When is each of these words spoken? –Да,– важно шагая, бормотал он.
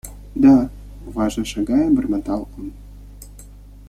–Да,– 0.45 0.69
важно 1.05 1.45
шагая, 1.45 1.91
бормотал 1.91 2.49
он. 2.57 2.71